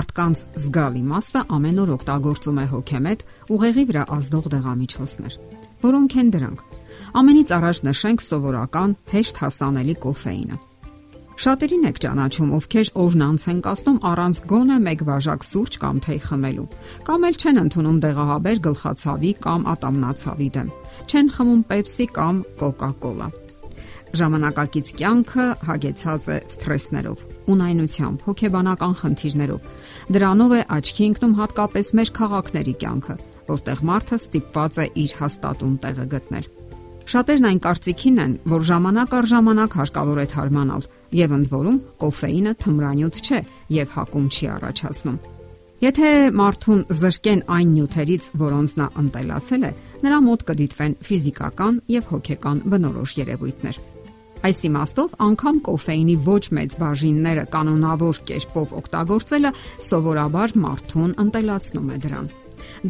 Մարդկանց 0.00 0.42
զգալի 0.56 1.00
մասը 1.04 1.40
ամեն 1.52 1.78
օր 1.82 1.90
օգտագործում 1.92 2.58
է 2.60 2.62
հոգեմետ 2.70 3.24
ուղեղի 3.52 3.82
վրա 3.90 4.04
ազդող 4.16 4.46
դեղամիջոցներ։ 4.54 5.34
Որոնք 5.82 6.14
են 6.22 6.30
դրանք։ 6.36 6.62
Ամենից 7.20 7.52
առաջ 7.56 7.80
նշենք 7.90 8.24
սովորական 8.24 8.94
հեշտ 9.12 9.40
հասանելի 9.44 9.96
կոֆեինը։ 10.04 10.56
Շատերին 11.40 11.84
եք 11.90 12.00
ճանաչում, 12.04 12.50
ովքեր 12.60 12.92
օրն 13.04 13.26
անց 13.28 13.44
են 13.50 13.60
կասնում 13.68 14.00
առանց 14.08 14.40
գոնե 14.54 14.80
մեկ 14.88 15.04
բաժակ 15.10 15.46
սուրճ 15.50 15.78
կամ 15.84 16.00
թեյ 16.08 16.18
խմելու, 16.30 16.66
կամ 17.08 17.28
էլ 17.28 17.38
չեն 17.40 17.62
ընդունում 17.64 18.00
դեղահաբեր 18.04 18.64
գլխացավի 18.70 19.32
կամ 19.44 19.68
ատամնացավի 19.76 20.50
դեմ։ 20.56 20.74
Չեն 21.08 21.32
խմում 21.36 21.62
Pepsi 21.72 22.08
կամ 22.16 22.44
Coca-Cola։ 22.60 23.32
Ժամանակակից 24.10 24.88
կյանքը 24.98 25.44
հագեցած 25.68 26.24
է 26.34 26.38
սթրեսներով, 26.50 27.20
ունայնությամբ, 27.54 28.24
հոգեբանական 28.26 28.94
խնդիրներով։ 29.00 29.68
Դրանով 30.16 30.54
է 30.56 30.62
աչքի 30.76 31.04
ընկնում 31.10 31.36
հատկապես 31.40 31.92
մեր 32.00 32.10
քաղաքների 32.18 32.74
կյանքը, 32.82 33.16
որտեղ 33.50 33.82
մարդը 33.90 34.18
ստիպված 34.20 34.80
է 34.80 34.86
իր 35.04 35.14
հաստատուն 35.20 35.76
տեղը 35.84 36.06
գտնել։ 36.14 36.48
Շատերն 37.10 37.46
այն 37.50 37.60
կարծիքին 37.64 38.18
են, 38.22 38.32
որ 38.50 38.64
ժամանակ 38.70 39.14
առ 39.18 39.28
ժամանակ 39.30 39.76
հարկավոր 39.80 40.18
է 40.20 40.26
թարմանալ, 40.30 40.84
եւ 41.20 41.36
ընդ 41.38 41.52
որում 41.54 41.78
կոֆեինը 42.02 42.52
թմրանյութ 42.64 43.20
չէ 43.24 43.40
եւ 43.80 43.94
հակում 43.94 44.26
չի 44.30 44.50
առաջացնում։ 44.54 45.20
Եթե 45.80 46.08
մարդուն 46.36 46.80
զրկեն 46.92 47.42
այն 47.56 47.70
նյութերից, 47.72 48.24
որոնց 48.42 48.74
նա 48.76 48.86
ընտելացել 49.00 49.62
է, 49.64 49.70
նրա 50.04 50.18
մոտ 50.26 50.42
կդիտվեն 50.50 50.96
ֆիզիկական 51.08 51.78
եւ 51.94 52.10
հոգեկան 52.10 52.60
բնորոշ 52.74 53.14
երևույթներ։ 53.16 53.78
Այս 54.40 54.60
իմաստով 54.70 55.16
անգամ 55.20 55.56
կոֆեինի 55.66 56.14
ոչ 56.24 56.44
մեծ 56.56 56.76
բաժինները 56.80 57.42
կանոնավոր 57.52 58.20
կերպով 58.30 58.70
օգտագործելը 58.80 59.50
սովորաբար 59.86 60.54
մարդուն 60.64 61.12
ընտելացնում 61.24 61.90
է 61.90 61.98
դրան։ 62.06 62.30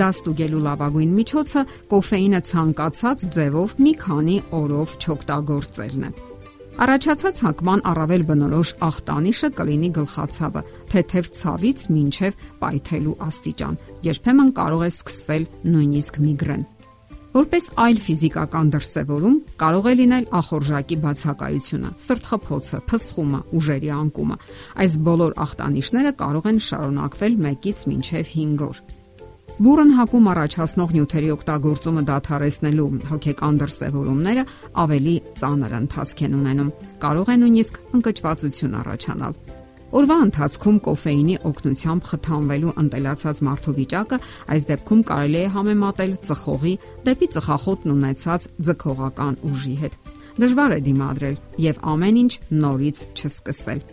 Դա 0.01 0.09
ստուգելու 0.15 0.63
լավագույն 0.67 1.13
միջոցը 1.19 1.63
կոֆեինը 1.91 2.41
ցանկացած 2.51 3.29
ձևով 3.35 3.77
մի 3.83 3.95
քանի 4.07 4.37
օրով 4.61 4.97
չօգտագործելն 5.03 6.05
է։ 6.07 6.11
Առաջացած 6.81 7.41
հակման 7.45 7.81
առավել 7.91 8.23
բնորոշ 8.31 8.71
ախտանիշը 8.87 9.49
կլինի 9.59 9.91
գլխացավը, 9.99 10.63
թեթև 10.95 11.31
ցավից 11.41 11.83
մինչև 11.97 12.45
պայթելու 12.63 13.17
աստիճան։ 13.27 13.81
Երբեմն 14.07 14.53
կարող 14.61 14.85
է 14.87 14.91
սկսվել 14.95 15.49
նույնիսկ 15.75 16.21
միգրեն։ 16.31 16.63
Որպես 17.31 17.67
այլ 17.79 17.99
ֆիզիկական 18.03 18.71
դրսևորում 18.75 19.35
կարող 19.61 19.85
է 19.87 19.93
լինել 20.01 20.25
ախորժակի 20.35 20.97
բացակայությունը, 21.05 21.91
սրտխփոցը, 22.05 22.81
փսխումը, 22.91 23.41
ուժերի 23.55 23.91
անկումը։ 23.95 24.39
Այս 24.83 24.97
բոլոր 25.07 25.37
ախտանիշները 25.45 26.13
կարող 26.25 26.49
են 26.51 26.59
շարունակվել 26.67 27.37
1-ից 27.53 27.85
մինչև 27.93 28.35
5 28.35 28.67
օր։ 28.67 28.83
Բուրըն 29.61 29.91
հակում 30.01 30.29
առաջացնող 30.33 30.93
նյութերի 30.97 31.33
օգտագործումը 31.37 32.05
դադարեցնելու 32.11 32.91
հոգեկան 33.13 33.63
դրսևորումները 33.63 34.45
ավելի 34.83 35.17
ծանր 35.39 35.79
ընթացք 35.85 36.27
են 36.27 36.37
ունենում։ 36.41 36.75
Կարող 37.05 37.31
է 37.31 37.41
նույնիսկ 37.45 37.83
ընկճվածություն 38.01 38.79
առաջանալ։ 38.81 39.60
Օրվա 39.91 40.17
ընթացքում 40.23 40.77
կոֆեինի 40.87 41.33
օգնությամբ 41.49 42.05
խթանվելու 42.11 42.75
ընտելացած 42.83 43.41
մարդու 43.47 43.75
վիճակը 43.79 44.19
այս 44.55 44.67
դեպքում 44.69 45.01
կարելի 45.11 45.41
է 45.41 45.49
համեմատել 45.57 46.13
ծխողի 46.29 46.75
դեպի 47.09 47.29
ծխախոտն 47.35 47.95
ունեցած 47.97 48.47
ձգողական 48.71 49.41
ուժի 49.51 49.75
հետ։ 49.83 49.99
Դժվար 50.41 50.77
է 50.79 50.81
դիմադրել 50.87 51.37
եւ 51.67 51.85
ամեն 51.91 52.21
ինչ 52.23 52.33
նորից 52.63 53.05
չսկսել։ 53.19 53.85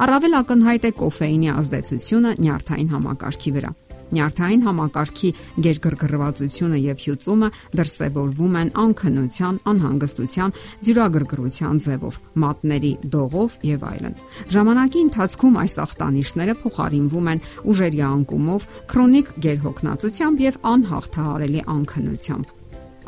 Առավել 0.00 0.36
ակնհայտ 0.38 0.86
է 0.86 0.92
կոֆեինի 1.02 1.50
ազդեցությունը 1.60 2.36
նյարդային 2.46 2.92
համակարգի 2.94 3.50
վրա։ 3.58 3.72
Նյարդային 4.10 4.64
համակարգի 4.66 5.30
գերգրգռվածությունը 5.66 6.78
եւ 6.82 7.02
հյուծումը 7.04 7.48
դրսևորվում 7.80 8.56
են 8.60 8.70
անքնության, 8.84 9.60
անհանգստության, 9.70 10.54
ձյուրագրգռության 10.90 11.82
ձևով, 11.86 12.20
մատների 12.44 12.92
դողով 13.14 13.58
եւ 13.70 13.84
այլն։ 13.90 14.16
Ժամանակի 14.54 15.04
ընթացքում 15.06 15.60
այս 15.64 15.74
ախտանիշները 15.86 16.54
փոխարինվում 16.64 17.30
են 17.34 17.44
ուժերի 17.70 18.00
անկումով, 18.10 18.70
քրոնիկ 18.90 19.34
գերհոգնածությամբ 19.46 20.46
եւ 20.50 20.64
անհաղթահարելի 20.74 21.68
անքնությամբ 21.76 22.56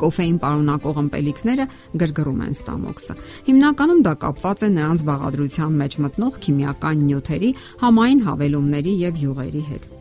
կոֆեին 0.03 0.37
պարունակող 0.41 0.99
ըմպելիքները 1.03 1.65
գրգռում 2.01 2.41
են 2.47 2.55
ստամոքսը։ 2.57 3.15
Հիմնականում 3.49 4.03
դա 4.09 4.13
կապված 4.25 4.65
է 4.67 4.71
նրանց 4.77 5.05
բաղադրության 5.09 5.81
մեջ 5.83 5.99
մտնող 6.07 6.39
քիմիական 6.47 7.03
նյութերի, 7.07 7.51
համային 7.87 8.23
հավելումների 8.29 8.95
եւ 9.07 9.21
յուղերի 9.23 9.67
հետ։ 9.73 9.92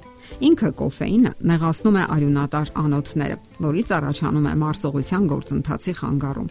Ինքը 0.48 0.70
կոֆեինը 0.80 1.32
նեղացնում 1.50 1.98
է 2.00 2.06
արյունատար 2.16 2.72
անոթները, 2.82 3.36
որից 3.66 3.92
առաջանում 3.98 4.48
է 4.52 4.54
մարսողության 4.62 5.28
գործընթացի 5.32 5.94
խանգարում։ 6.00 6.50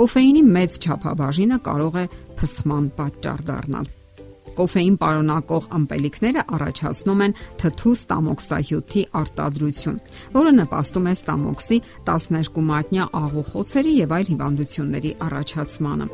Կոֆեինի 0.00 0.44
մեծ 0.58 0.76
չափաբաժինը 0.80 1.58
կարող 1.70 1.98
է 2.00 2.04
փսխման 2.40 2.92
պատճառ 3.00 3.48
դառնալ։ 3.50 3.90
Կոֆեին 4.60 4.96
պարունակող 5.00 5.66
ըմպելիքները 5.76 6.42
առաջացնում 6.56 7.20
են 7.26 7.34
թթու 7.62 7.92
ստամոքսահյութի 7.96 9.04
արտադրություն, 9.20 10.00
որը 10.34 10.52
նպաստում 10.58 11.06
է 11.10 11.14
ստամոքսի 11.16 11.78
12 12.10 12.64
մատնյա 12.70 13.06
աղուխոցերի 13.20 13.94
եւ 14.00 14.16
այլ 14.18 14.32
հիվանդությունների 14.32 15.12
առաջացմանը։ 15.30 16.10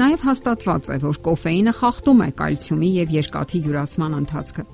Նաև 0.00 0.26
հաստատված 0.30 0.90
է, 0.90 0.98
որ 1.08 1.22
կոֆեինը 1.30 1.74
խախտում 1.80 2.20
է 2.20 2.30
կալցիումի 2.42 2.92
եւ 3.00 3.16
երկաթի 3.20 3.64
յուրացման 3.66 4.20
ընթացքը։ 4.20 4.66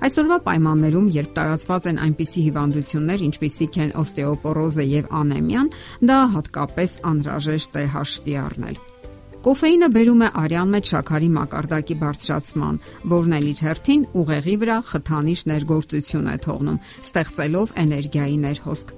Այսօրվա 0.00 0.36
պայմաններում, 0.46 1.08
երբ 1.12 1.32
տարածված 1.36 1.86
են 1.90 1.98
այնպիսի 2.04 2.44
հիվանդություններ, 2.46 3.24
ինչպիսիք 3.26 3.74
են 3.84 3.90
օստեոպորոզը 4.00 4.86
եւ 4.90 5.10
անեմիան, 5.20 5.68
դա 6.08 6.16
հատկապես 6.36 6.94
անհրաժեշտ 7.10 7.76
է 7.80 7.84
հաշվի 7.96 8.36
առնել։ 8.44 8.80
Կոֆեինը 9.40 9.88
բերում 9.96 10.24
է 10.24 10.30
արյան 10.40 10.72
մեջ 10.76 10.88
շաքարի 10.94 11.28
մակարդակի 11.36 11.94
բարձրացման, 12.00 12.80
որն 13.12 13.36
էլ 13.40 13.46
իր 13.52 13.62
հերթին 13.66 14.02
ուղեղի 14.20 14.56
վրա 14.64 14.80
խթանիչ 14.90 15.38
ներգործություն 15.52 16.28
է 16.28 16.36
թողնում, 16.44 16.82
ստեղծելով 17.08 17.72
էներգիայի 17.84 18.36
ներհոսք։ 18.44 18.92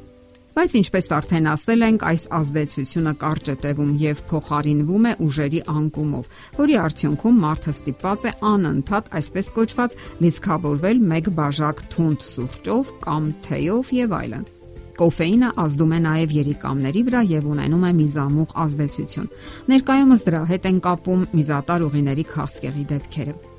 Բայց 0.52 0.72
ինչպես 0.76 1.06
արդեն 1.16 1.46
ասել 1.48 1.82
ենք, 1.86 2.02
այս 2.04 2.22
ազդեցությունը 2.36 3.12
կարճ 3.22 3.46
է 3.48 3.54
տևում 3.62 3.92
եւ 4.02 4.18
փոխարինվում 4.28 5.06
է 5.08 5.12
ուժերի 5.24 5.60
անկումով, 5.72 6.26
որի 6.58 6.74
արդյունքում 6.82 7.38
մարդը 7.44 7.72
ստիպված 7.72 8.26
է 8.28 8.32
անընդհատ 8.52 9.08
այսպես 9.20 9.48
կոչված 9.56 9.94
լիցքավորվել 10.20 11.00
մեկ 11.12 11.30
բաժակ 11.38 11.80
թունդ 11.94 12.26
սուրճով 12.28 12.90
կամ 13.06 13.30
թեյով 13.48 13.94
եւ 13.96 14.16
այլն։ 14.18 14.44
Կոֆեինը 14.92 15.48
ազդում 15.62 15.92
է 15.96 16.00
նաև 16.04 16.34
երիկամների 16.36 17.02
վրա 17.08 17.22
եւ 17.32 17.46
ունենում 17.48 17.86
է 17.88 17.92
միզամուղ 18.02 18.52
ազդեցություն։ 18.66 19.32
Ներկայումս 19.72 20.26
դրա 20.28 20.42
հետ 20.52 20.68
են 20.68 20.82
կապում 20.84 21.24
միզատար 21.32 21.86
ուղիների 21.88 22.26
քաղցկեղի 22.28 22.84
դեպքերը։ 22.92 23.51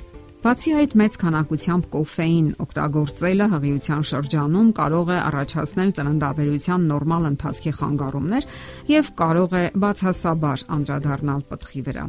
Բացի 0.43 0.71
այդ 0.75 0.93
մեծ 0.99 1.13
քանակությամբ 1.21 1.85
կոֆեին 1.93 2.47
օգտագործելը 2.63 3.45
հղիության 3.53 4.01
շրջանում 4.09 4.71
կարող 4.75 5.11
է 5.15 5.19
առաջացնել 5.23 5.93
ծննդաբերության 5.99 6.87
նորմալ 6.89 7.27
ընթացքի 7.29 7.71
խանգարումներ 7.77 8.47
եւ 8.91 9.11
կարող 9.21 9.55
է 9.55 9.63
բացասաբար 9.83 10.65
անդրադառնալ 10.77 11.45
պտղի 11.47 11.83
վրա։ 11.87 12.05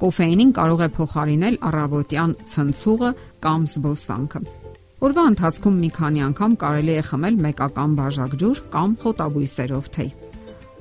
Կոֆեինին 0.00 0.54
կարող 0.56 0.80
է 0.80 0.88
փոխարինել 0.96 1.60
առավոտյան 1.68 2.32
ցնցուղը 2.48 3.10
կամ 3.44 3.68
զբոսանքը։ 3.76 4.42
Օրվա 5.04 5.24
ընթացքում 5.34 5.76
մի 5.84 5.90
քանի 5.98 6.24
անգամ 6.32 6.56
կարելի 6.64 6.94
է 6.96 7.02
խմել 7.12 7.36
մեկական 7.48 7.98
բաժակ 8.00 8.32
ջուր 8.40 8.64
կամ 8.72 8.96
խոտաբույսերով 9.04 9.92
թեյ։ 9.98 10.10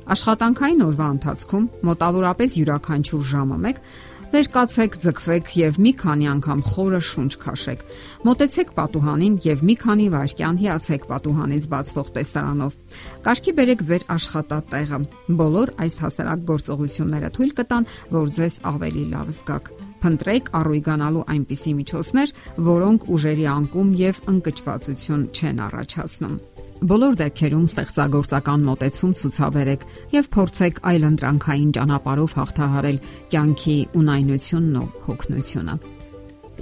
Աշխատանքային 0.07 0.83
օրվա 0.88 1.07
ընթացքում 1.17 1.63
մոտավորապես 1.88 2.53
յուրաքանչյուր 2.57 3.23
ժամը 3.27 3.57
1 3.67 3.81
Վեր 4.27 4.47
կացեք, 4.51 4.95
ձգվեք 5.00 5.50
եւ 5.56 5.77
մի 5.79 5.91
քանի 6.01 6.25
անգամ 6.33 6.62
խորը 6.68 7.00
շունչ 7.07 7.29
քաշեք։ 7.39 7.83
Մոտեցեք 8.27 8.74
պատուհանին 8.75 9.38
եւ 9.45 9.63
մի 9.69 9.75
քանի 9.83 10.07
վայրկյան 10.12 10.59
հիացեք 10.63 11.06
պատուհանից 11.12 11.68
բացվող 11.71 12.12
տեսարանով։ 12.18 12.75
Կարգի 13.24 13.53
բերեք 13.62 13.85
ձեր 13.88 14.06
աշխատատեղը։ 14.18 15.00
Բոլոր 15.39 15.74
այս 15.88 15.97
հասարակ 16.03 16.45
գործողությունները 16.51 17.31
թույլ 17.39 17.56
կտան, 17.62 17.89
որ 18.18 18.35
ձեզ 18.35 18.59
ավելի 18.75 19.06
լավ 19.15 19.33
զգաք 19.38 19.74
փնտրեք 20.03 20.51
առույգանալու 20.59 21.25
այնպիսի 21.33 21.74
միջոցներ, 21.79 22.35
որոնք 22.68 23.09
ուժերի 23.15 23.50
անկում 23.56 23.89
եւ 24.03 24.21
ընկճվածություն 24.35 25.27
չեն 25.33 25.65
առաջացնում։ 25.71 26.39
Բոլոր 26.77 27.15
դեպքերում 27.18 27.63
ստեղծագործական 27.65 28.65
մոտեցում 28.68 29.13
ցուցաբերեք 29.18 29.85
եւ 30.13 30.27
փորձեք 30.35 30.81
այլ 30.91 31.07
ընտրանքային 31.07 31.71
ճանապարհով 31.77 32.35
հաղթահարել 32.38 33.00
կյանքի 33.33 33.77
ունայնությունն 33.97 34.77
ու 34.77 34.85
հոգնությունը։ 35.07 35.75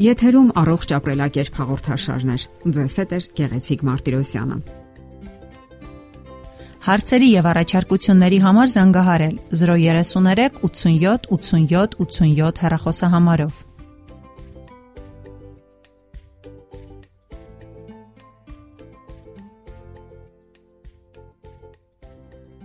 Եթերում 0.05 0.49
առողջ 0.63 0.95
ապրելակերպ 0.95 1.59
հաղորդաշարներ։ 1.59 2.47
Ձեզ 2.79 2.97
հետ 3.01 3.11
է 3.15 3.19
Գեղեցիկ 3.41 3.85
Մարտիրոսյանը։ 3.91 4.57
Հարցերի 6.85 7.29
եւ 7.35 7.45
առաջարկությունների 7.51 8.39
համար 8.45 8.67
զանգահարել 8.75 9.37
033 9.51 10.59
87 10.63 11.31
87 11.35 11.95
87 12.07 12.61
հեռախոսահամարով։ 12.65 13.64